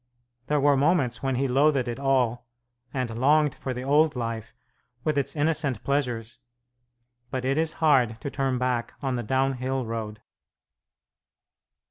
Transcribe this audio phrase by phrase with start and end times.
[0.47, 2.47] There were moments when he loathed it all,
[2.91, 4.51] and longed for the old life,
[5.03, 6.39] with its innocent pleasures;
[7.29, 10.23] but it is hard to turn back on the downhill road.